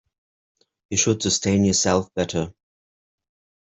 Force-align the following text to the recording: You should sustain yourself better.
You 0.89 0.97
should 0.97 1.21
sustain 1.21 1.63
yourself 1.63 2.11
better. 2.15 2.55